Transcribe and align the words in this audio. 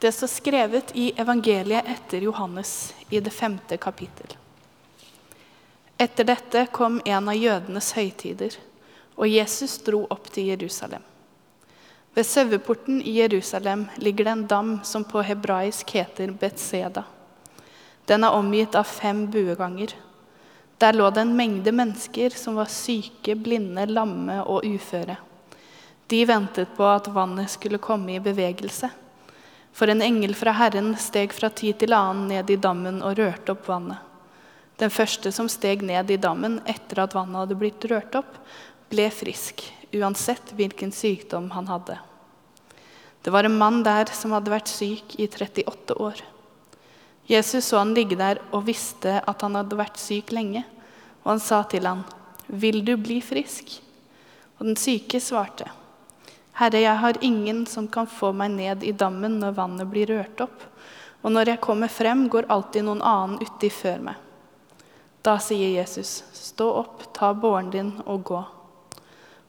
Det 0.00 0.12
står 0.12 0.26
skrevet 0.26 0.96
i 0.96 1.12
evangeliet 1.16 1.84
etter 1.86 2.20
Johannes 2.20 2.94
i 3.10 3.20
det 3.20 3.30
femte 3.30 3.76
kapittel. 3.76 4.36
Etter 5.98 6.24
dette 6.24 6.62
kom 6.72 7.02
en 7.04 7.28
av 7.28 7.36
jødenes 7.36 7.92
høytider, 7.92 8.54
og 9.20 9.28
Jesus 9.28 9.74
dro 9.84 10.06
opp 10.08 10.30
til 10.32 10.48
Jerusalem. 10.48 11.02
Ved 12.16 12.24
saueporten 12.24 13.02
i 13.02 13.18
Jerusalem 13.18 13.84
ligger 14.00 14.24
det 14.24 14.32
en 14.32 14.46
dam 14.46 14.70
som 14.84 15.04
på 15.04 15.20
hebraisk 15.20 15.92
heter 15.92 16.32
Betseda. 16.32 17.04
Den 18.08 18.24
er 18.24 18.38
omgitt 18.38 18.74
av 18.80 18.88
fem 18.88 19.26
bueganger. 19.30 19.92
Der 20.80 20.96
lå 20.96 21.10
det 21.12 21.26
en 21.26 21.36
mengde 21.36 21.76
mennesker 21.76 22.32
som 22.32 22.56
var 22.56 22.72
syke, 22.72 23.36
blinde, 23.36 23.84
lamme 23.84 24.40
og 24.48 24.64
uføre. 24.64 25.20
De 26.08 26.24
ventet 26.24 26.72
på 26.72 26.88
at 26.88 27.12
vannet 27.12 27.52
skulle 27.52 27.84
komme 27.84 28.16
i 28.16 28.24
bevegelse. 28.24 28.88
For 29.72 29.88
en 29.88 30.02
engel 30.02 30.34
fra 30.34 30.54
Herren 30.58 30.94
steg 30.98 31.32
fra 31.32 31.50
tid 31.50 31.78
til 31.80 31.94
annen 31.96 32.28
ned 32.30 32.50
i 32.50 32.58
dammen 32.60 33.00
og 33.06 33.18
rørte 33.18 33.54
opp 33.54 33.68
vannet. 33.70 33.98
Den 34.80 34.92
første 34.92 35.32
som 35.32 35.48
steg 35.52 35.82
ned 35.84 36.10
i 36.10 36.18
dammen 36.20 36.58
etter 36.68 37.02
at 37.02 37.14
vannet 37.14 37.42
hadde 37.42 37.58
blitt 37.60 37.84
rørt 37.90 38.16
opp, 38.16 38.38
ble 38.90 39.06
frisk, 39.12 39.62
uansett 39.92 40.54
hvilken 40.56 40.92
sykdom 40.94 41.50
han 41.54 41.68
hadde. 41.68 41.98
Det 43.22 43.30
var 43.30 43.44
en 43.44 43.58
mann 43.60 43.82
der 43.84 44.08
som 44.16 44.32
hadde 44.32 44.52
vært 44.52 44.70
syk 44.72 45.18
i 45.20 45.28
38 45.28 45.96
år. 46.00 46.22
Jesus 47.30 47.68
så 47.68 47.82
han 47.82 47.92
ligge 47.94 48.16
der 48.18 48.40
og 48.50 48.64
visste 48.66 49.18
at 49.20 49.44
han 49.44 49.58
hadde 49.58 49.78
vært 49.78 50.00
syk 50.00 50.32
lenge, 50.34 50.64
og 51.22 51.34
han 51.34 51.42
sa 51.44 51.62
til 51.62 51.86
han, 51.86 52.02
'Vil 52.48 52.84
du 52.84 52.96
bli 52.96 53.20
frisk?' 53.20 53.80
Og 54.58 54.66
den 54.66 54.76
syke 54.76 55.20
svarte, 55.20 55.70
'Herre, 56.60 56.80
jeg 56.80 56.96
har 56.96 57.16
ingen 57.24 57.66
som 57.66 57.86
kan 57.88 58.06
få 58.06 58.34
meg 58.36 58.50
ned 58.52 58.82
i 58.84 58.92
dammen 58.92 59.38
når 59.40 59.54
vannet 59.56 59.88
blir 59.88 60.10
rørt 60.12 60.40
opp.' 60.44 60.64
'Og 61.22 61.32
når 61.32 61.48
jeg 61.48 61.60
kommer 61.60 61.88
frem, 61.88 62.28
går 62.28 62.50
alltid 62.52 62.84
noen 62.84 63.00
annen 63.00 63.38
uti 63.40 63.70
før 63.72 64.02
meg.' 64.04 64.18
Da 65.24 65.38
sier 65.40 65.72
Jesus, 65.72 66.22
'Stå 66.32 66.66
opp, 66.82 67.06
ta 67.16 67.32
båren 67.32 67.70
din 67.70 68.02
og 68.04 68.24
gå.' 68.24 68.44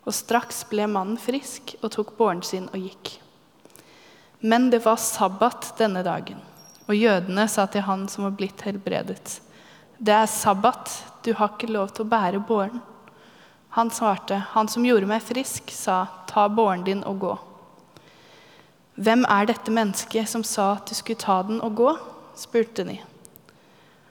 Og 0.07 0.13
straks 0.13 0.63
ble 0.69 0.87
mannen 0.87 1.17
frisk 1.17 1.75
og 1.81 1.91
tok 1.91 2.15
båren 2.17 2.43
sin 2.43 2.69
og 2.71 2.79
gikk. 2.79 3.19
Men 4.39 4.69
det 4.69 4.79
var 4.85 4.95
sabbat 4.95 5.73
denne 5.77 6.03
dagen, 6.07 6.39
og 6.87 6.95
jødene 6.95 7.47
sa 7.47 7.65
til 7.67 7.81
han 7.81 8.07
som 8.07 8.23
var 8.23 8.37
blitt 8.39 8.61
helbredet, 8.61 9.41
'Det 9.99 10.15
er 10.15 10.25
sabbat, 10.25 11.03
du 11.23 11.33
har 11.33 11.49
ikke 11.49 11.73
lov 11.73 11.91
til 11.91 12.05
å 12.05 12.09
bære 12.09 12.39
båren.' 12.47 12.90
Han 13.73 13.91
svarte, 13.91 14.43
'Han 14.49 14.67
som 14.67 14.85
gjorde 14.85 15.07
meg 15.07 15.23
frisk, 15.23 15.71
sa, 15.71 16.07
ta 16.27 16.49
båren 16.49 16.83
din 16.83 17.03
og 17.03 17.19
gå.' 17.19 17.39
Hvem 18.95 19.23
er 19.29 19.45
dette 19.47 19.71
mennesket 19.71 20.27
som 20.29 20.43
sa 20.43 20.73
at 20.73 20.89
du 20.91 20.95
skulle 20.95 21.19
ta 21.19 21.43
den 21.43 21.61
og 21.61 21.75
gå? 21.75 21.93
spurte 22.35 22.83
de. 22.83 22.99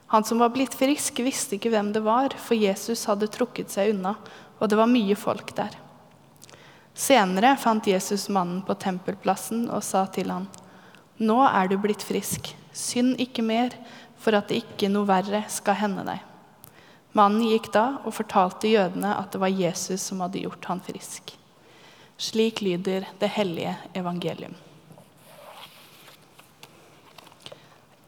Han 0.07 0.25
som 0.25 0.39
var 0.39 0.49
blitt 0.49 0.75
frisk, 0.75 1.21
visste 1.21 1.55
ikke 1.55 1.71
hvem 1.71 1.93
det 1.93 2.01
var, 2.03 2.33
for 2.41 2.57
Jesus 2.57 3.05
hadde 3.05 3.29
trukket 3.29 3.71
seg 3.71 3.93
unna, 3.93 4.17
og 4.59 4.69
det 4.69 4.79
var 4.81 4.91
mye 4.91 5.15
folk 5.15 5.53
der. 5.55 5.77
Senere 6.95 7.53
fant 7.61 7.87
Jesus 7.87 8.29
mannen 8.33 8.65
på 8.67 8.75
tempelplassen 8.75 9.69
og 9.71 9.85
sa 9.85 10.07
til 10.11 10.33
han, 10.33 10.49
Nå 11.21 11.37
er 11.45 11.69
du 11.69 11.77
blitt 11.79 12.03
frisk, 12.03 12.55
synd 12.73 13.21
ikke 13.21 13.45
mer, 13.45 13.77
for 14.17 14.35
at 14.37 14.49
det 14.49 14.65
ikke 14.65 14.89
noe 14.89 15.07
verre 15.09 15.45
skal 15.53 15.79
hende 15.79 16.09
deg. 16.09 16.30
Mannen 17.13 17.43
gikk 17.49 17.73
da 17.75 17.85
og 18.05 18.15
fortalte 18.15 18.71
jødene 18.71 19.17
at 19.19 19.33
det 19.35 19.41
var 19.43 19.51
Jesus 19.51 20.03
som 20.07 20.23
hadde 20.23 20.45
gjort 20.45 20.69
han 20.71 20.83
frisk. 20.85 21.35
Slik 22.21 22.61
lyder 22.63 23.09
det 23.19 23.33
hellige 23.35 23.75
evangelium. 23.97 24.55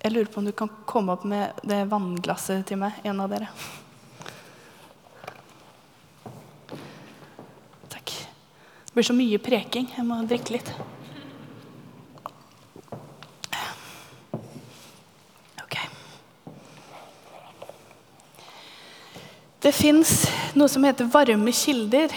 Jeg 0.03 0.13
lurer 0.13 0.31
på 0.31 0.41
om 0.41 0.47
du 0.47 0.53
kan 0.53 0.71
komme 0.87 1.15
opp 1.15 1.25
med 1.25 1.63
det 1.63 1.85
vannglasset 1.91 2.67
til 2.67 2.81
meg, 2.83 2.99
en 3.07 3.23
av 3.23 3.31
dere. 3.31 3.51
Takk. 7.91 8.17
Det 8.87 8.97
blir 8.99 9.07
så 9.07 9.15
mye 9.15 9.39
preking. 9.43 9.93
Jeg 9.95 10.07
må 10.07 10.19
drikke 10.27 10.59
litt. 10.59 10.75
Det 19.73 19.79
fins 19.79 20.11
noe 20.53 20.69
som 20.69 20.85
heter 20.85 21.07
varme 21.09 21.53
kilder 21.57 22.13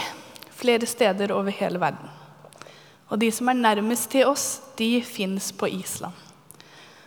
flere 0.60 0.84
steder 0.92 1.32
over 1.32 1.54
hele 1.56 1.80
verden. 1.80 2.10
Og 3.08 3.22
de 3.22 3.30
som 3.32 3.48
er 3.48 3.56
nærmest 3.56 4.10
til 4.12 4.28
oss, 4.28 4.60
de 4.76 5.00
fins 5.00 5.54
på 5.56 5.70
Island. 5.72 6.12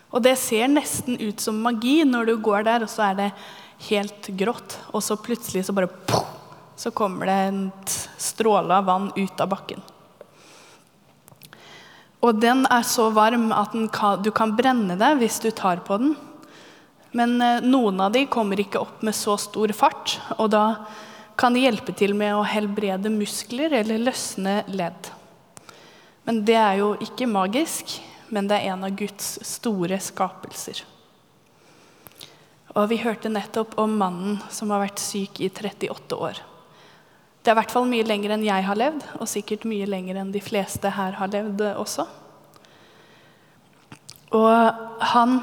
Og 0.09 0.25
det 0.25 0.33
ser 0.41 0.71
nesten 0.73 1.19
ut 1.21 1.45
som 1.45 1.59
magi 1.61 1.99
når 2.09 2.31
du 2.31 2.33
går 2.41 2.65
der, 2.65 2.87
og 2.87 2.89
så 2.89 3.11
er 3.11 3.19
det 3.19 3.27
helt 3.91 4.31
grått. 4.41 4.79
Og 4.97 5.05
så 5.05 5.19
plutselig 5.21 5.67
så 5.69 5.75
bare 5.77 5.93
så 6.81 6.95
kommer 6.97 7.29
det 7.29 7.37
en 7.51 7.61
stråle 8.17 8.81
av 8.81 8.89
vann 8.89 9.11
ut 9.19 9.45
av 9.45 9.53
bakken. 9.53 9.85
Og 12.25 12.41
den 12.41 12.65
er 12.73 12.89
så 12.89 13.11
varm 13.13 13.51
at 13.53 13.77
kan, 13.93 14.25
du 14.25 14.33
kan 14.33 14.57
brenne 14.57 14.97
deg 14.97 15.21
hvis 15.21 15.43
du 15.45 15.51
tar 15.53 15.85
på 15.85 16.01
den. 16.01 16.17
Men 17.17 17.41
eh, 17.43 17.61
noen 17.65 18.01
av 18.01 18.13
de 18.13 18.27
kommer 18.27 18.61
ikke 18.61 18.83
opp 18.83 19.05
med 19.07 19.17
så 19.17 19.37
stor 19.41 19.73
fart, 19.77 20.19
og 20.37 20.51
da 20.53 20.65
kan 21.39 21.55
de 21.55 21.63
hjelpe 21.63 21.95
til 21.97 22.17
med 22.19 22.35
å 22.35 22.45
helbrede 22.47 23.13
muskler 23.15 23.77
eller 23.81 24.03
løsne 24.03 24.61
ledd. 24.69 25.13
Men 26.27 26.43
det 26.45 26.59
er 26.61 26.81
jo 26.81 26.93
ikke 27.01 27.31
magisk, 27.31 27.95
men 28.29 28.51
det 28.51 28.59
er 28.59 28.75
en 28.75 28.85
av 28.85 28.97
Guds 28.99 29.39
store 29.47 30.01
skapelser. 30.03 30.83
Og 32.75 32.91
vi 32.91 32.99
hørte 33.01 33.31
nettopp 33.33 33.79
om 33.81 33.95
mannen 33.99 34.37
som 34.53 34.75
har 34.75 34.83
vært 34.83 35.01
syk 35.01 35.41
i 35.41 35.49
38 35.49 36.19
år. 36.19 36.43
Det 37.41 37.53
er 37.53 37.57
i 37.57 37.61
hvert 37.63 37.73
fall 37.73 37.87
mye 37.89 38.05
lenger 38.05 38.35
enn 38.35 38.45
jeg 38.45 38.67
har 38.67 38.77
levd, 38.77 39.07
og 39.17 39.31
sikkert 39.31 39.65
mye 39.71 39.87
lenger 39.89 40.19
enn 40.21 40.35
de 40.35 40.43
fleste 40.43 40.91
her 40.93 41.17
har 41.17 41.31
levd 41.33 41.63
også. 41.71 42.05
Og 44.37 45.07
han 45.15 45.39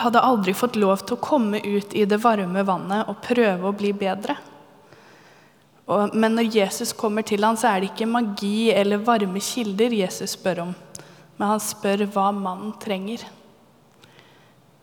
hadde 0.00 0.22
aldri 0.24 0.54
fått 0.56 0.78
lov 0.80 1.04
til 1.04 1.16
å 1.16 1.24
komme 1.24 1.60
ut 1.64 1.94
i 1.96 2.06
det 2.08 2.20
varme 2.22 2.64
vannet 2.66 3.08
og 3.10 3.20
prøve 3.24 3.68
å 3.68 3.76
bli 3.76 3.92
bedre. 3.96 4.36
Men 5.90 6.36
når 6.38 6.52
Jesus 6.54 6.92
kommer 6.94 7.26
til 7.26 7.42
ham, 7.44 7.56
så 7.58 7.72
er 7.72 7.82
det 7.82 7.90
ikke 7.90 8.06
magi 8.06 8.70
eller 8.70 9.02
varme 9.02 9.42
kilder 9.42 9.90
Jesus 9.96 10.36
spør 10.36 10.66
om, 10.68 10.72
men 11.36 11.50
han 11.50 11.62
spør 11.62 12.04
hva 12.14 12.28
mannen 12.36 12.76
trenger. 12.82 13.24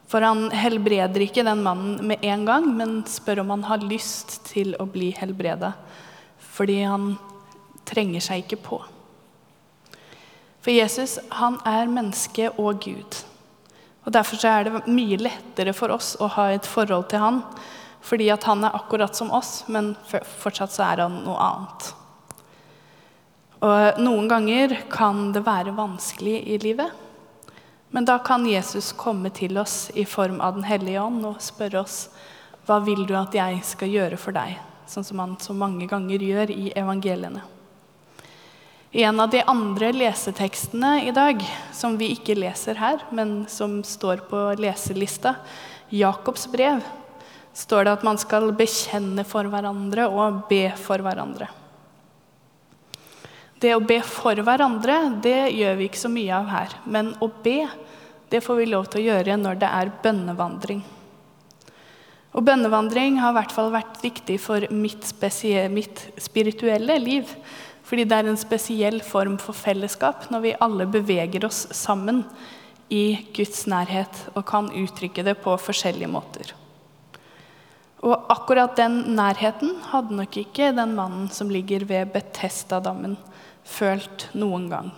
For 0.08 0.24
han 0.24 0.48
helbreder 0.56 1.24
ikke 1.26 1.44
den 1.48 1.64
mannen 1.64 2.00
med 2.08 2.24
en 2.24 2.46
gang, 2.48 2.68
men 2.76 3.00
spør 3.08 3.44
om 3.44 3.56
han 3.56 3.66
har 3.68 3.84
lyst 3.84 4.40
til 4.48 4.76
å 4.80 4.88
bli 4.88 5.10
helbreda. 5.16 5.74
Fordi 6.56 6.80
han 6.88 7.10
trenger 7.88 8.24
seg 8.24 8.46
ikke 8.46 8.62
på. 8.64 8.80
For 10.64 10.76
Jesus, 10.76 11.18
han 11.32 11.60
er 11.68 11.92
menneske 11.92 12.50
og 12.60 12.84
Gud. 12.84 13.20
Og 14.08 14.14
Derfor 14.16 14.40
er 14.48 14.64
det 14.64 14.86
mye 14.88 15.20
lettere 15.20 15.74
for 15.76 15.92
oss 15.92 16.14
å 16.24 16.30
ha 16.38 16.48
et 16.56 16.68
forhold 16.68 17.10
til 17.12 17.20
han, 17.20 17.42
fordi 18.00 18.30
at 18.32 18.46
han 18.48 18.64
er 18.64 18.76
akkurat 18.78 19.18
som 19.18 19.34
oss, 19.36 19.66
men 19.68 19.98
fortsatt 20.08 20.72
så 20.72 20.86
er 20.86 21.02
han 21.04 21.18
noe 21.26 21.36
annet. 21.44 21.90
Og 23.68 24.00
Noen 24.00 24.30
ganger 24.32 24.78
kan 24.94 25.34
det 25.36 25.44
være 25.44 25.76
vanskelig 25.76 26.38
i 26.48 26.60
livet. 26.64 26.94
Men 27.92 28.08
da 28.08 28.16
kan 28.24 28.48
Jesus 28.48 28.94
komme 28.96 29.32
til 29.36 29.60
oss 29.60 29.90
i 29.96 30.06
form 30.08 30.40
av 30.44 30.56
Den 30.56 30.68
hellige 30.68 31.04
ånd 31.04 31.26
og 31.26 31.44
spørre 31.44 31.84
oss 31.84 32.08
hva 32.68 32.80
vil 32.84 33.06
du 33.08 33.16
at 33.16 33.36
jeg 33.36 33.60
skal 33.64 33.92
gjøre 33.92 34.20
for 34.20 34.36
deg, 34.36 34.56
sånn 34.88 35.08
som 35.08 35.20
han 35.24 35.36
så 35.40 35.56
mange 35.56 35.88
ganger 35.88 36.24
gjør 36.24 36.52
i 36.52 36.72
evangeliene. 36.76 37.44
En 39.00 39.20
av 39.20 39.30
de 39.30 39.44
andre 39.46 39.92
lesetekstene 39.94 41.04
i 41.06 41.12
dag, 41.14 41.44
som 41.70 42.00
vi 42.00 42.08
ikke 42.16 42.34
leser 42.34 42.80
her, 42.82 43.04
men 43.14 43.44
som 43.46 43.84
står 43.86 44.24
på 44.26 44.40
leselista, 44.58 45.36
Jakobs 45.94 46.48
brev, 46.50 46.80
står 47.54 47.86
det 47.86 47.94
at 47.94 48.06
man 48.08 48.18
skal 48.18 48.50
bekjenne 48.58 49.22
for 49.22 49.46
hverandre 49.54 50.08
og 50.10 50.40
be 50.50 50.64
for 50.82 51.06
hverandre. 51.06 51.46
Det 53.62 53.76
å 53.78 53.86
be 53.86 54.00
for 54.02 54.42
hverandre 54.42 54.98
det 55.22 55.52
gjør 55.60 55.78
vi 55.78 55.92
ikke 55.92 56.02
så 56.02 56.14
mye 56.18 56.42
av 56.42 56.50
her. 56.56 56.76
Men 56.90 57.14
å 57.22 57.30
be 57.30 57.68
det 58.34 58.42
får 58.42 58.64
vi 58.64 58.70
lov 58.74 58.90
til 58.90 59.04
å 59.04 59.08
gjøre 59.12 59.38
når 59.38 59.62
det 59.62 59.74
er 59.78 59.94
bønnevandring. 60.02 60.82
Og 62.34 62.50
Bønnevandring 62.50 63.22
har 63.22 63.30
i 63.30 63.38
hvert 63.38 63.54
fall 63.54 63.70
vært 63.74 64.02
viktig 64.02 64.42
for 64.42 64.66
mitt, 64.74 65.06
mitt 65.70 66.06
spirituelle 66.22 66.98
liv. 67.02 67.38
Fordi 67.88 68.04
det 68.04 68.18
er 68.18 68.28
en 68.28 68.40
spesiell 68.40 69.00
form 69.06 69.38
for 69.40 69.56
fellesskap 69.56 70.28
når 70.34 70.44
vi 70.44 70.56
alle 70.64 70.88
beveger 70.92 71.48
oss 71.48 71.64
sammen 71.76 72.26
i 72.92 73.18
Guds 73.36 73.66
nærhet 73.68 74.26
og 74.34 74.44
kan 74.48 74.68
uttrykke 74.76 75.24
det 75.24 75.38
på 75.44 75.56
forskjellige 75.60 76.12
måter. 76.12 76.52
Og 78.04 78.28
akkurat 78.32 78.76
den 78.78 79.00
nærheten 79.18 79.74
hadde 79.90 80.16
nok 80.20 80.38
ikke 80.38 80.74
den 80.76 80.94
mannen 81.00 81.32
som 81.34 81.50
ligger 81.50 81.88
ved 81.88 82.12
Betestadammen, 82.14 83.18
følt 83.68 84.30
noen 84.38 84.70
gang. 84.72 84.92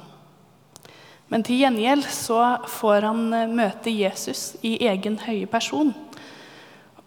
Men 1.30 1.46
til 1.46 1.62
gjengjeld 1.62 2.08
så 2.10 2.42
får 2.70 3.06
han 3.06 3.34
eh, 3.38 3.50
møte 3.50 3.94
Jesus 3.94 4.56
i 4.66 4.76
egen 4.90 5.20
høye 5.28 5.46
person 5.50 5.94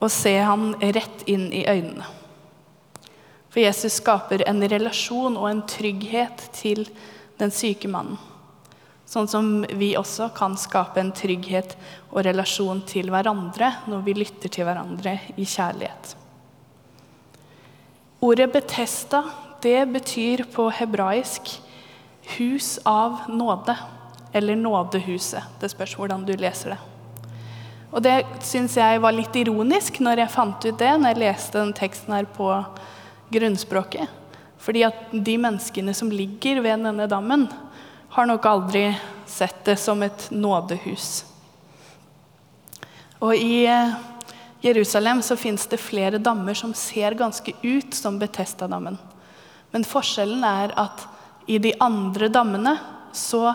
og 0.02 0.11
se 0.11 0.34
han 0.43 0.73
rett 0.82 1.23
inn 1.31 1.49
i 1.55 1.62
øynene. 1.67 2.06
For 3.52 3.60
Jesus 3.60 3.99
skaper 4.00 4.46
en 4.49 4.64
relasjon 4.64 5.37
og 5.37 5.50
en 5.50 5.60
trygghet 5.69 6.46
til 6.56 6.87
den 7.40 7.52
syke 7.52 7.90
mannen. 7.90 8.16
Sånn 9.04 9.28
som 9.28 9.49
vi 9.76 9.90
også 9.99 10.31
kan 10.32 10.54
skape 10.56 11.02
en 11.02 11.10
trygghet 11.12 11.75
og 12.14 12.22
relasjon 12.25 12.81
til 12.88 13.10
hverandre 13.12 13.69
når 13.93 14.06
vi 14.06 14.14
lytter 14.16 14.49
til 14.49 14.64
hverandre 14.64 15.19
i 15.37 15.44
kjærlighet. 15.44 16.14
Ordet 18.25 18.49
Betesta 18.54 19.20
det 19.62 19.82
betyr 19.93 20.44
på 20.55 20.70
hebraisk 20.70 21.60
'hus 22.38 22.78
av 22.87 23.28
nåde' 23.28 23.76
eller 24.32 24.56
'nådehuset'. 24.56 25.60
Det 25.60 25.70
spørs 25.70 25.94
hvordan 25.94 26.25
du 26.25 26.32
leser 26.32 26.70
det. 26.70 26.78
Og 27.93 28.02
Det 28.02 28.25
syns 28.40 28.76
jeg 28.76 29.02
var 29.02 29.12
litt 29.12 29.37
ironisk 29.37 30.00
når 30.00 30.19
jeg 30.19 30.31
fant 30.31 30.64
ut 30.64 30.78
det 30.78 31.00
når 31.00 31.08
jeg 31.08 31.19
leste 31.19 31.58
den 31.58 31.72
teksten 31.72 32.14
her 32.14 32.25
på 32.25 32.64
grunnspråket. 33.32 34.08
Fordi 34.62 34.84
at 34.87 35.11
de 35.11 35.34
menneskene 35.40 35.94
som 35.96 36.11
ligger 36.12 36.61
ved 36.62 36.84
denne 36.87 37.08
dammen, 37.11 37.49
har 38.12 38.29
nok 38.29 38.46
aldri 38.46 38.90
sett 39.26 39.64
det 39.64 39.79
som 39.81 40.02
et 40.05 40.26
nådehus. 40.31 41.25
Og 43.23 43.32
i 43.38 43.64
eh, 43.70 43.94
Jerusalem 44.62 45.23
så 45.25 45.37
fins 45.40 45.64
det 45.67 45.81
flere 45.81 46.20
dammer 46.20 46.55
som 46.58 46.75
ser 46.76 47.17
ganske 47.17 47.55
ut 47.62 47.94
som 47.94 48.19
Betesta-dammen. 48.20 48.99
Men 49.73 49.87
forskjellen 49.88 50.44
er 50.44 50.75
at 50.76 51.06
i 51.49 51.56
de 51.62 51.73
andre 51.81 52.29
dammene 52.29 52.76
så 53.17 53.55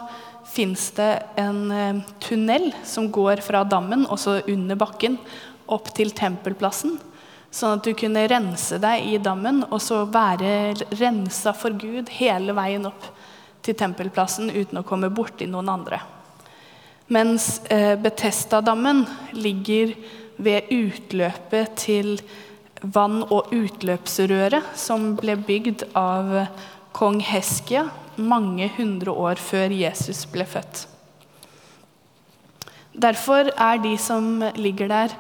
fins 0.49 0.89
det 0.97 1.11
en 1.37 1.61
eh, 1.71 2.01
tunnel 2.23 2.71
som 2.87 3.11
går 3.13 3.43
fra 3.45 3.61
dammen, 3.63 4.07
også 4.09 4.41
under 4.49 4.79
bakken, 4.79 5.19
opp 5.67 5.93
til 5.95 6.11
tempelplassen. 6.15 6.97
Sånn 7.51 7.77
at 7.77 7.87
du 7.87 7.93
kunne 7.97 8.25
rense 8.29 8.77
deg 8.81 9.07
i 9.07 9.17
dammen 9.23 9.63
og 9.69 9.79
så 9.81 10.03
være 10.11 10.75
rensa 10.99 11.53
for 11.55 11.75
Gud 11.79 12.11
hele 12.17 12.55
veien 12.57 12.85
opp 12.89 13.07
til 13.65 13.77
tempelplassen 13.77 14.51
uten 14.51 14.81
å 14.81 14.85
komme 14.87 15.09
borti 15.11 15.47
noen 15.49 15.71
andre. 15.71 16.01
Mens 17.07 17.61
eh, 17.71 17.95
Betesta-dammen 17.99 19.05
ligger 19.35 19.93
ved 20.37 20.67
utløpet 20.71 21.77
til 21.79 22.17
vann- 22.81 23.23
og 23.23 23.53
utløpsrøret 23.55 24.75
som 24.77 25.13
ble 25.17 25.37
bygd 25.39 25.87
av 25.97 26.33
kong 26.97 27.21
Heskia 27.23 27.87
mange 28.17 28.69
hundre 28.77 29.13
år 29.13 29.39
før 29.41 29.73
Jesus 29.73 30.25
ble 30.29 30.45
født. 30.49 30.85
Derfor 32.97 33.51
er 33.53 33.81
de 33.81 33.93
som 34.01 34.41
ligger 34.57 34.89
der, 34.89 35.13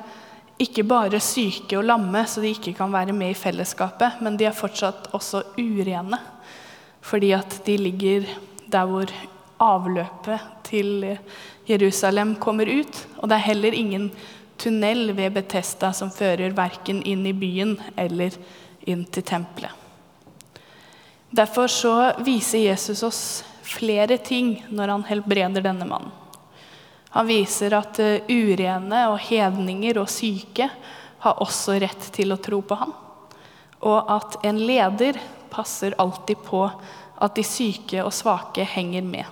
ikke 0.57 0.83
bare 0.89 1.19
syke 1.21 1.77
og 1.77 1.85
lamme, 1.85 2.23
så 2.25 2.41
de 2.41 2.51
ikke 2.55 2.73
kan 2.77 2.93
være 2.93 3.13
med 3.13 3.33
i 3.33 3.37
fellesskapet, 3.37 4.21
men 4.25 4.37
de 4.39 4.47
er 4.49 4.57
fortsatt 4.57 5.11
også 5.17 5.43
urene. 5.59 6.19
Fordi 7.01 7.31
at 7.37 7.59
de 7.65 7.77
ligger 7.77 8.25
der 8.67 8.87
hvor 8.89 9.11
avløpet 9.63 10.39
til 10.67 11.17
Jerusalem 11.69 12.35
kommer 12.41 12.69
ut. 12.69 13.03
Og 13.21 13.29
det 13.29 13.37
er 13.37 13.49
heller 13.49 13.73
ingen 13.73 14.09
tunnel 14.57 15.13
ved 15.15 15.35
Betesta 15.37 15.93
som 15.93 16.11
fører 16.13 16.55
verken 16.57 17.03
inn 17.05 17.25
i 17.29 17.35
byen 17.37 17.77
eller 17.95 18.35
inn 18.87 19.05
til 19.05 19.23
tempelet. 19.23 19.71
Derfor 21.37 21.67
så 21.69 21.95
viser 22.25 22.65
Jesus 22.69 23.03
oss 23.03 23.21
flere 23.67 24.17
ting 24.17 24.55
når 24.71 24.93
han 24.95 25.03
helbreder 25.09 25.63
denne 25.63 25.85
mannen. 25.85 26.13
Han 27.17 27.25
viser 27.25 27.73
at 27.73 27.97
eh, 27.97 28.27
urene 28.29 28.99
og 29.09 29.15
hedninger 29.25 29.97
og 29.97 30.05
syke 30.13 30.67
har 31.23 31.39
også 31.41 31.79
rett 31.81 32.11
til 32.13 32.29
å 32.29 32.37
tro 32.37 32.59
på 32.61 32.77
ham. 32.77 32.91
Og 33.89 34.11
at 34.13 34.37
en 34.45 34.59
leder 34.61 35.17
passer 35.49 35.95
alltid 35.97 36.43
på 36.45 36.61
at 36.69 37.33
de 37.33 37.41
syke 37.41 38.03
og 38.05 38.13
svake 38.13 38.61
henger 38.69 39.01
med. 39.01 39.25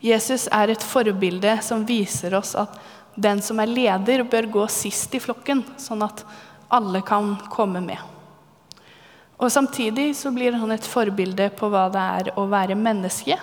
Jesus 0.00 0.48
er 0.48 0.72
et 0.72 0.88
forbilde 0.94 1.58
som 1.60 1.84
viser 1.84 2.40
oss 2.40 2.54
at 2.56 2.80
den 3.12 3.44
som 3.44 3.60
er 3.60 3.68
leder, 3.68 4.24
bør 4.24 4.48
gå 4.48 4.66
sist 4.72 5.12
i 5.12 5.20
flokken, 5.20 5.60
sånn 5.76 6.08
at 6.08 6.24
alle 6.72 7.04
kan 7.04 7.34
komme 7.52 7.84
med. 7.84 8.00
Og 9.36 9.52
Samtidig 9.52 10.14
så 10.16 10.32
blir 10.32 10.56
han 10.56 10.72
et 10.72 10.88
forbilde 10.88 11.52
på 11.52 11.68
hva 11.68 11.90
det 11.92 12.10
er 12.22 12.32
å 12.40 12.48
være 12.48 12.80
menneske. 12.80 13.36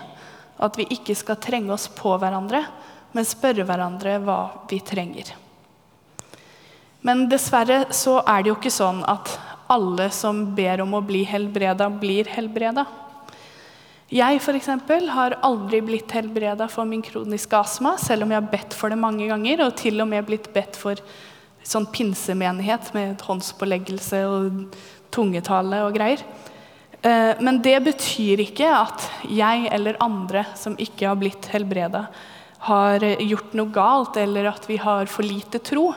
At 0.59 0.77
vi 0.79 0.87
ikke 0.91 1.15
skal 1.15 1.39
trenge 1.41 1.73
oss 1.75 1.87
på 1.95 2.15
hverandre, 2.19 2.65
men 3.15 3.25
spørre 3.27 3.65
hverandre 3.65 4.17
hva 4.21 4.39
vi 4.69 4.81
trenger. 4.85 5.31
Men 7.01 7.27
dessverre 7.31 7.85
så 7.95 8.19
er 8.27 8.43
det 8.43 8.51
jo 8.51 8.57
ikke 8.59 8.73
sånn 8.73 9.01
at 9.07 9.31
alle 9.71 10.09
som 10.11 10.43
ber 10.57 10.83
om 10.83 10.97
å 10.97 11.05
bli 11.05 11.23
helbreda, 11.29 11.87
blir 11.89 12.27
helbreda. 12.33 12.85
Jeg 14.09 14.39
for 14.41 14.57
eksempel, 14.57 15.05
har 15.13 15.37
aldri 15.45 15.83
blitt 15.85 16.11
helbreda 16.17 16.65
for 16.71 16.89
min 16.89 17.03
kroniske 17.05 17.53
astma, 17.53 17.93
selv 18.01 18.25
om 18.25 18.31
jeg 18.33 18.41
har 18.41 18.51
bedt 18.51 18.73
for 18.73 18.89
det 18.89 18.97
mange 18.97 19.27
ganger, 19.29 19.61
og 19.67 19.75
til 19.77 20.01
og 20.01 20.09
med 20.09 20.25
blitt 20.25 20.49
bedt 20.55 20.79
for 20.79 20.97
sånn 21.61 21.85
pinsemenighet 21.93 22.89
med 22.95 23.21
håndspåleggelse 23.21 24.23
og 24.25 24.79
tungetale 25.13 25.83
og 25.85 25.93
greier. 25.93 26.23
Eh, 27.01 27.39
men 27.39 27.61
det 27.63 27.77
betyr 27.85 28.43
ikke 28.43 28.67
at 28.75 29.05
jeg 29.31 29.69
eller 29.71 29.99
andre 30.03 30.43
som 30.59 30.75
ikke 30.79 31.07
har 31.07 31.19
blitt 31.19 31.47
helbreda, 31.53 32.07
har 32.67 33.03
gjort 33.23 33.53
noe 33.55 33.71
galt, 33.71 34.17
eller 34.19 34.49
at 34.51 34.65
vi 34.67 34.75
har 34.81 35.07
for 35.07 35.23
lite 35.23 35.61
tro. 35.63 35.93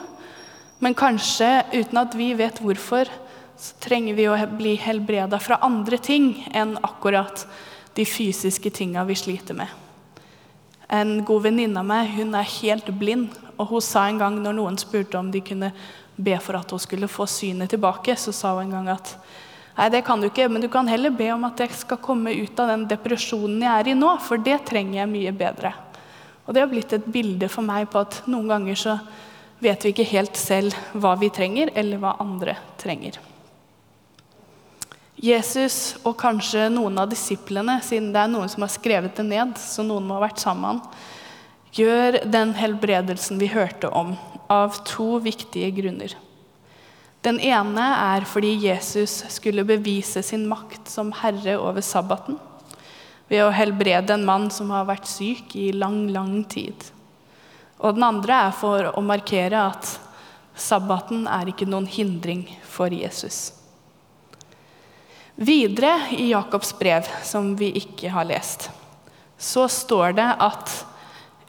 Men 0.83 0.95
kanskje, 0.95 1.65
uten 1.75 1.99
at 1.99 2.15
vi 2.15 2.33
vet 2.39 2.61
hvorfor, 2.63 3.11
så 3.59 3.77
trenger 3.83 4.17
vi 4.19 4.29
å 4.31 4.39
bli 4.51 4.77
helbreda 4.81 5.39
fra 5.43 5.61
andre 5.63 5.99
ting 6.03 6.33
enn 6.55 6.77
akkurat 6.83 7.45
de 7.95 8.07
fysiske 8.09 8.71
tinga 8.75 9.05
vi 9.07 9.19
sliter 9.19 9.59
med. 9.59 9.69
En 10.93 11.21
god 11.25 11.47
venninne 11.47 11.83
av 11.83 11.87
meg 11.89 12.15
hun 12.17 12.35
er 12.39 12.49
helt 12.61 12.91
blind, 12.99 13.35
og 13.57 13.71
hun 13.71 13.85
sa 13.85 14.07
en 14.09 14.19
gang 14.23 14.39
når 14.43 14.59
noen 14.59 14.79
spurte 14.81 15.19
om 15.19 15.31
de 15.35 15.43
kunne 15.45 15.73
be 16.17 16.35
for 16.43 16.59
at 16.59 16.71
hun 16.71 16.83
skulle 16.83 17.11
få 17.11 17.27
synet 17.31 17.71
tilbake, 17.73 18.17
så 18.19 18.35
sa 18.35 18.55
hun 18.57 18.67
en 18.67 18.77
gang 18.77 18.91
at 18.95 19.15
nei, 19.77 19.89
det 19.95 20.03
kan 20.07 20.21
du 20.21 20.29
ikke, 20.29 20.49
men 20.53 20.65
du 20.65 20.69
kan 20.73 20.89
heller 20.91 21.15
be 21.15 21.31
om 21.35 21.49
at 21.49 21.61
jeg 21.63 21.75
skal 21.81 22.01
komme 22.03 22.35
ut 22.35 22.61
av 22.61 22.73
den 22.75 22.87
depresjonen 22.91 23.65
jeg 23.65 23.73
er 23.73 23.91
i 23.93 23.99
nå, 23.99 24.13
for 24.25 24.41
det 24.41 24.61
trenger 24.69 25.01
jeg 25.01 25.13
mye 25.13 25.35
bedre. 25.37 25.75
Og 26.47 26.55
det 26.55 26.65
har 26.65 26.71
blitt 26.71 26.95
et 26.97 27.11
bilde 27.15 27.49
for 27.53 27.65
meg 27.67 27.89
på 27.93 28.03
at 28.03 28.23
noen 28.31 28.51
ganger 28.51 28.79
så 28.79 28.97
vet 29.63 29.85
vi 29.85 29.93
ikke 29.93 30.09
helt 30.11 30.39
selv 30.39 30.75
hva 30.93 31.15
vi 31.21 31.31
trenger, 31.33 31.71
eller 31.79 32.01
hva 32.03 32.17
andre 32.23 32.57
trenger. 32.83 33.21
Jesus 35.23 36.01
og 36.03 36.17
kanskje 36.19 36.67
noen 36.73 36.99
av 36.99 37.11
disiplene, 37.13 37.77
siden 37.87 38.11
det 38.11 38.25
er 38.25 38.31
noen 38.33 38.51
som 38.51 38.65
har 38.65 38.73
skrevet 38.75 39.15
det 39.15 39.27
ned, 39.29 39.55
så 39.61 39.85
noen 39.87 40.09
må 40.09 40.17
ha 40.19 40.25
vært 40.25 40.43
sammen, 40.43 40.81
gjør 41.73 42.25
den 42.27 42.57
helbredelsen 42.59 43.39
vi 43.39 43.53
hørte 43.53 43.89
om, 43.95 44.17
av 44.51 44.83
to 44.89 45.21
viktige 45.23 45.71
grunner. 45.79 46.17
Den 47.23 47.39
ene 47.39 47.85
er 48.03 48.25
fordi 48.27 48.57
Jesus 48.65 49.21
skulle 49.31 49.63
bevise 49.67 50.25
sin 50.27 50.49
makt 50.51 50.91
som 50.91 51.13
herre 51.21 51.55
over 51.61 51.85
sabbaten 51.85 52.39
ved 53.31 53.45
å 53.45 53.53
helbrede 53.55 54.17
en 54.17 54.27
mann 54.27 54.49
som 54.53 54.73
har 54.75 54.89
vært 54.89 55.07
syk 55.09 55.55
i 55.57 55.71
lang, 55.73 56.09
lang 56.13 56.43
tid. 56.51 56.75
Og 57.79 57.95
den 57.97 58.05
andre 58.05 58.43
er 58.49 58.55
for 58.59 58.91
å 58.91 59.05
markere 59.07 59.63
at 59.71 59.95
sabbaten 60.59 61.25
er 61.31 61.49
ikke 61.49 61.69
noen 61.71 61.87
hindring 61.89 62.45
for 62.69 62.93
Jesus. 62.93 63.53
Videre 65.39 65.95
i 66.19 66.29
Jakobs 66.29 66.75
brev, 66.79 67.07
som 67.25 67.55
vi 67.57 67.71
ikke 67.81 68.11
har 68.13 68.29
lest, 68.29 68.69
så 69.39 69.65
står 69.71 70.19
det 70.19 70.29
at 70.45 70.75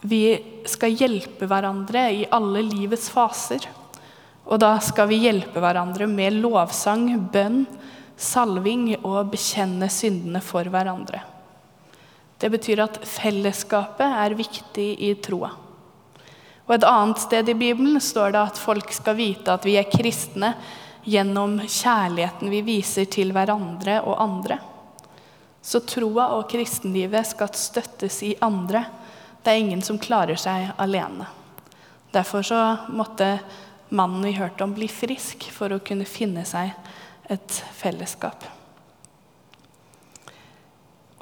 vi 0.07 0.23
skal 0.69 0.95
hjelpe 0.95 1.47
hverandre 1.49 2.07
i 2.13 2.27
alle 2.31 2.63
livets 2.65 3.09
faser. 3.11 3.67
Og 4.43 4.59
da 4.59 4.75
skal 4.83 5.07
vi 5.09 5.21
hjelpe 5.23 5.61
hverandre 5.63 6.07
med 6.09 6.41
lovsang, 6.43 7.07
bønn, 7.31 7.63
salving 8.19 8.89
og 9.01 9.31
bekjenne 9.33 9.89
syndene 9.91 10.41
for 10.43 10.67
hverandre. 10.69 11.23
Det 12.37 12.49
betyr 12.51 12.83
at 12.83 12.99
fellesskapet 13.07 14.17
er 14.25 14.35
viktig 14.35 14.89
i 14.99 15.13
troa. 15.23 15.53
Og 16.67 16.75
Et 16.75 16.85
annet 16.87 17.19
sted 17.19 17.49
i 17.49 17.55
Bibelen 17.55 17.99
står 18.01 18.33
det 18.35 18.41
at 18.41 18.59
folk 18.59 18.91
skal 18.95 19.17
vite 19.19 19.51
at 19.51 19.65
vi 19.67 19.77
er 19.79 19.89
kristne 19.91 20.53
gjennom 21.03 21.57
kjærligheten 21.59 22.51
vi 22.51 22.61
viser 22.63 23.07
til 23.11 23.33
hverandre 23.35 23.99
og 24.03 24.19
andre. 24.23 24.59
Så 25.63 25.83
troa 25.87 26.29
og 26.35 26.49
kristenlivet 26.51 27.27
skal 27.31 27.51
støttes 27.55 28.21
i 28.27 28.33
andre. 28.43 28.85
Det 29.43 29.51
er 29.51 29.59
ingen 29.63 29.83
som 29.83 29.99
klarer 29.99 30.39
seg 30.39 30.71
alene. 30.79 31.27
Derfor 32.11 32.43
så 32.43 32.61
måtte 32.91 33.37
mannen 33.89 34.23
vi 34.25 34.35
hørte 34.37 34.63
om, 34.65 34.73
bli 34.75 34.87
frisk 34.91 35.49
for 35.53 35.73
å 35.73 35.81
kunne 35.83 36.07
finne 36.07 36.45
seg 36.47 36.73
et 37.31 37.59
fellesskap. 37.77 38.45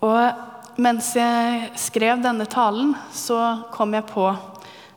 Og 0.02 0.80
mens 0.82 1.12
jeg 1.18 1.70
skrev 1.80 2.24
denne 2.24 2.48
talen, 2.50 2.96
så 3.14 3.68
kom 3.74 3.94
jeg 3.94 4.08
på, 4.10 4.26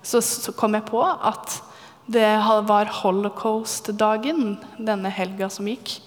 så, 0.03 0.21
så 0.23 0.55
kom 0.57 0.77
jeg 0.79 0.87
på 0.89 1.03
at 1.05 1.61
det 2.07 2.29
var 2.69 2.91
holocaust-dagen 3.01 4.59
denne 4.77 5.13
helga 5.13 5.49
som 5.53 5.69
gikk. 5.69 5.99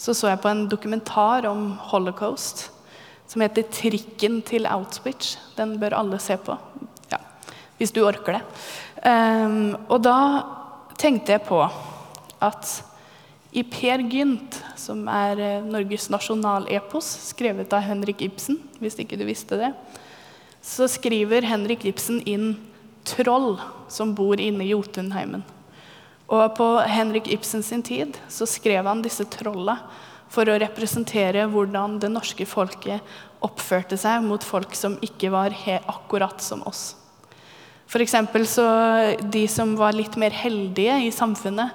Så 0.00 0.14
så 0.16 0.30
jeg 0.30 0.40
på 0.42 0.50
en 0.50 0.68
dokumentar 0.70 1.46
om 1.50 1.74
holocaust 1.90 2.68
som 3.30 3.42
heter 3.42 3.62
'Trikken 3.62 4.40
til 4.42 4.66
Auschwitz'. 4.66 5.36
Den 5.56 5.78
bør 5.78 5.94
alle 5.98 6.18
se 6.18 6.36
på, 6.36 6.56
ja, 7.12 7.18
hvis 7.78 7.92
du 7.92 8.02
orker 8.02 8.38
det. 8.38 8.42
Um, 9.06 9.76
og 9.88 10.02
da 10.02 10.16
tenkte 11.00 11.36
jeg 11.36 11.44
på 11.48 11.60
at 12.40 12.76
i 13.50 13.64
Per 13.66 14.04
Gynt, 14.06 14.60
som 14.78 15.08
er 15.10 15.40
eh, 15.42 15.64
Norges 15.66 16.06
nasjonalepos, 16.12 17.08
skrevet 17.32 17.72
av 17.74 17.82
Henrik 17.82 18.22
Ibsen, 18.22 18.60
hvis 18.78 18.98
ikke 19.02 19.18
du 19.18 19.24
visste 19.26 19.58
det, 19.58 19.72
så 20.62 20.86
skriver 20.90 21.48
Henrik 21.48 21.86
Ibsen 21.88 22.20
inn 22.28 22.52
troll 23.08 23.56
som 23.90 24.12
bor 24.14 24.38
inne 24.38 24.62
i 24.62 24.70
Jotunheimen. 24.70 25.42
Og 26.30 26.44
på 26.54 26.68
Henrik 26.86 27.26
Ibsen 27.32 27.64
sin 27.66 27.82
tid 27.82 28.20
så 28.30 28.46
skrev 28.46 28.86
han 28.86 29.02
disse 29.02 29.26
trolla 29.32 29.80
for 30.30 30.46
å 30.46 30.60
representere 30.62 31.48
hvordan 31.50 31.98
det 31.98 32.12
norske 32.12 32.46
folket 32.46 33.02
oppførte 33.42 33.98
seg 33.98 34.22
mot 34.22 34.44
folk 34.46 34.76
som 34.78 34.94
ikke 35.02 35.32
var 35.34 35.56
akkurat 35.90 36.38
som 36.44 36.62
oss. 36.70 36.99
For 37.90 38.44
så 38.46 38.66
De 39.20 39.46
som 39.50 39.74
var 39.76 39.96
litt 39.96 40.16
mer 40.16 40.30
heldige 40.30 41.00
i 41.06 41.10
samfunnet, 41.10 41.72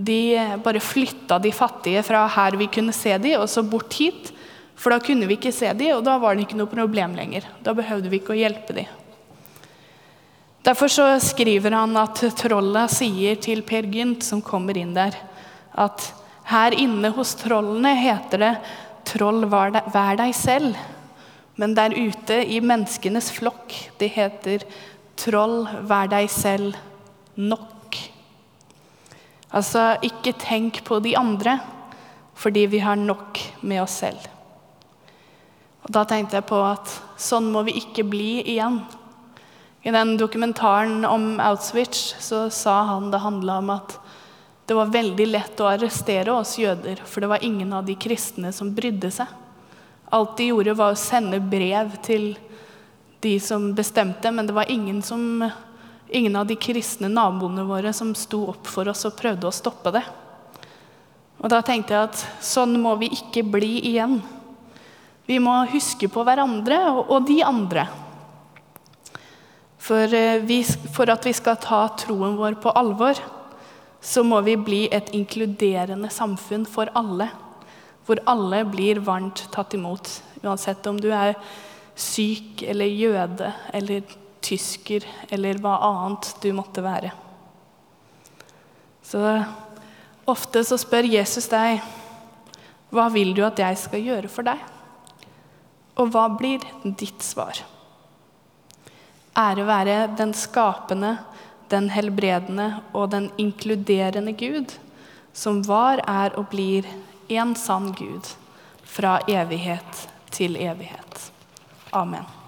de 0.00 0.38
bare 0.64 0.80
flytta 0.80 1.38
de 1.38 1.50
fattige 1.52 2.02
fra 2.06 2.22
her 2.32 2.56
vi 2.56 2.70
kunne 2.72 2.94
se 2.96 3.12
dem, 3.18 3.40
og 3.40 3.48
så 3.48 3.62
bort 3.62 3.92
hit. 3.92 4.30
For 4.80 4.94
da 4.94 5.00
kunne 5.04 5.26
vi 5.28 5.36
ikke 5.36 5.52
se 5.52 5.68
dem, 5.76 5.98
og 5.98 6.04
da 6.06 6.16
var 6.16 6.34
det 6.34 6.46
ikke 6.46 6.56
noe 6.56 6.70
problem 6.70 7.12
lenger. 7.18 7.44
Da 7.60 7.74
behøvde 7.76 8.08
vi 8.08 8.22
ikke 8.22 8.32
å 8.32 8.38
hjelpe 8.38 8.76
dem. 8.78 8.88
Derfor 10.64 10.92
så 10.92 11.06
skriver 11.20 11.74
han 11.76 11.96
at 11.96 12.22
trollet 12.36 12.92
sier 12.92 13.36
til 13.40 13.60
Per 13.66 13.88
Gynt, 13.92 14.24
som 14.24 14.40
kommer 14.44 14.76
inn 14.76 14.94
der, 14.96 15.16
at 15.76 16.10
her 16.48 16.76
inne 16.76 17.12
hos 17.16 17.34
trollene 17.40 17.92
heter 17.96 18.42
det 18.42 18.54
'troll, 19.04 19.44
vær 19.48 20.16
deg 20.16 20.32
selv'. 20.34 20.76
Men 21.56 21.74
der 21.74 21.92
ute 21.92 22.40
i 22.44 22.60
menneskenes 22.60 23.30
flokk, 23.36 23.72
det 23.98 24.10
heter 24.16 24.64
'troll, 25.20 25.68
vær 25.84 26.08
deg 26.08 26.30
selv 26.32 26.78
nok'. 27.36 27.98
Altså, 29.52 29.98
ikke 30.06 30.32
tenk 30.38 30.84
på 30.86 31.00
de 31.02 31.16
andre, 31.18 31.58
fordi 32.34 32.66
vi 32.70 32.78
har 32.80 32.96
nok 32.96 33.38
med 33.62 33.82
oss 33.82 34.00
selv. 34.04 34.28
Og 35.84 35.92
Da 35.92 36.04
tenkte 36.04 36.38
jeg 36.38 36.48
på 36.48 36.60
at 36.64 36.88
sånn 37.20 37.50
må 37.52 37.64
vi 37.66 37.76
ikke 37.80 38.04
bli 38.08 38.40
igjen. 38.44 38.80
I 39.82 39.90
den 39.90 40.16
dokumentaren 40.20 41.04
om 41.08 41.40
Auschwitz 41.40 42.14
så 42.20 42.50
sa 42.52 42.82
han 42.84 43.10
det 43.10 43.22
handla 43.24 43.58
om 43.58 43.70
at 43.70 43.96
det 44.68 44.76
var 44.76 44.92
veldig 44.92 45.26
lett 45.26 45.60
å 45.60 45.70
arrestere 45.72 46.30
oss 46.30 46.58
jøder, 46.60 47.00
for 47.04 47.20
det 47.20 47.30
var 47.32 47.42
ingen 47.42 47.72
av 47.74 47.88
de 47.88 47.96
kristne 47.98 48.52
som 48.54 48.70
brydde 48.76 49.10
seg. 49.10 49.26
Alt 50.12 50.36
de 50.38 50.50
gjorde, 50.50 50.76
var 50.78 50.92
å 50.92 51.00
sende 51.00 51.40
brev 51.42 51.96
til 52.06 52.36
de 53.20 53.34
som 53.40 53.70
bestemte, 53.74 54.30
men 54.32 54.46
det 54.46 54.56
var 54.56 54.70
ingen, 54.70 55.02
som, 55.02 55.50
ingen 56.08 56.36
av 56.36 56.46
de 56.48 56.56
kristne 56.56 57.10
naboene 57.12 57.64
våre 57.68 57.92
som 57.96 58.14
sto 58.16 58.46
opp 58.54 58.68
for 58.70 58.88
oss 58.88 59.04
og 59.08 59.16
prøvde 59.18 59.48
å 59.48 59.54
stoppe 59.54 59.92
det. 59.94 60.04
Og 61.40 61.48
da 61.52 61.62
tenkte 61.64 61.96
jeg 61.96 62.08
at 62.10 62.22
sånn 62.44 62.76
må 62.80 62.94
vi 63.00 63.10
ikke 63.16 63.44
bli 63.48 63.78
igjen. 63.92 64.18
Vi 65.28 65.38
må 65.40 65.54
huske 65.72 66.08
på 66.10 66.24
hverandre 66.26 66.80
og, 67.04 67.20
de 67.28 67.38
andre. 67.46 67.86
For, 69.80 70.04
eh, 70.12 70.40
vi, 70.44 70.60
for 70.92 71.12
at 71.12 71.24
vi 71.24 71.32
skal 71.36 71.56
ta 71.60 71.86
troen 72.00 72.36
vår 72.36 72.58
på 72.60 72.72
alvor, 72.76 73.20
så 74.00 74.24
må 74.24 74.40
vi 74.44 74.56
bli 74.56 74.82
et 74.92 75.12
inkluderende 75.16 76.10
samfunn 76.12 76.66
for 76.68 76.92
alle. 76.96 77.30
Hvor 78.04 78.20
alle 78.28 78.64
blir 78.68 79.00
varmt 79.04 79.46
tatt 79.52 79.76
imot. 79.76 80.08
Uansett 80.42 80.86
om 80.88 81.00
du 81.00 81.08
er 81.12 81.36
syk 81.98 82.62
eller 82.62 82.86
jøde 82.86 83.52
eller 83.74 84.04
tysker 84.44 85.04
eller 85.30 85.60
hva 85.62 85.76
annet 85.86 86.32
du 86.42 86.50
måtte 86.56 86.84
være. 86.84 87.12
Så 89.04 89.20
ofte 90.30 90.62
så 90.64 90.78
spør 90.80 91.08
Jesus 91.10 91.48
deg 91.50 91.80
hva 92.90 93.06
vil 93.14 93.34
du 93.36 93.44
at 93.46 93.58
jeg 93.62 93.78
skal 93.78 94.02
gjøre 94.02 94.30
for 94.30 94.46
deg? 94.46 94.58
Og 96.00 96.10
hva 96.10 96.26
blir 96.34 96.64
ditt 96.98 97.22
svar? 97.22 97.60
Ære 99.38 99.66
være 99.66 99.98
den 100.18 100.32
skapende, 100.34 101.16
den 101.70 101.86
helbredende 101.94 102.80
og 102.90 103.12
den 103.12 103.28
inkluderende 103.38 104.34
Gud, 104.34 104.74
som 105.32 105.62
var, 105.68 106.02
er 106.02 106.34
og 106.38 106.48
blir 106.50 106.88
en 107.30 107.54
sann 107.54 107.92
Gud, 107.94 108.26
fra 108.82 109.20
evighet 109.30 110.08
til 110.34 110.58
evighet. 110.58 111.30
Amen. 111.92 112.39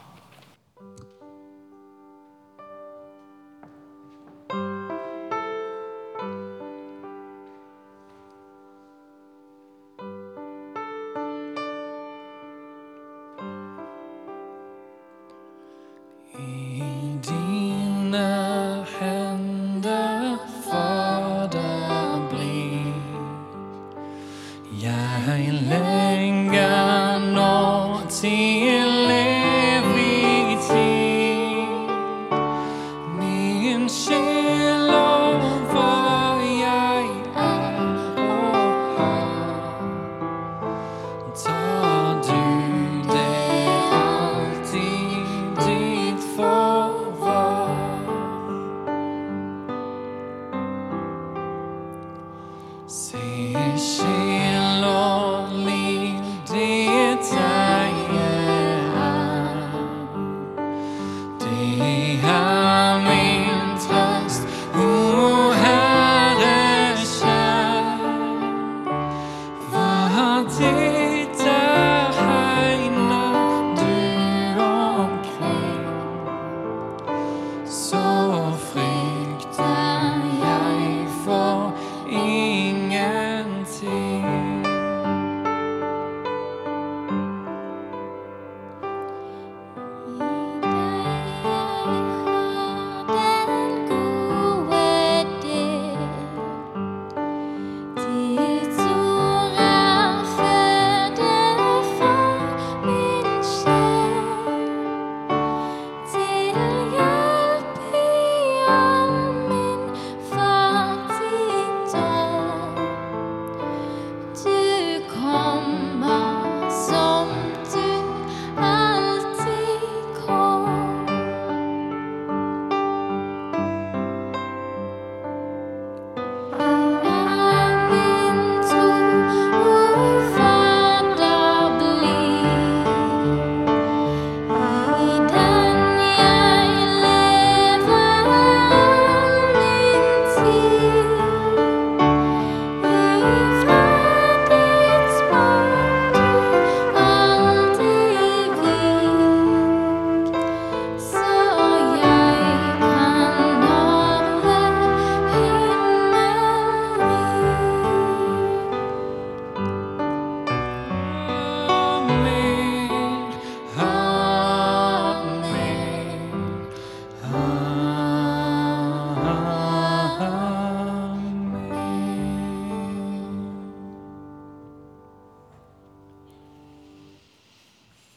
me. 61.62 62.11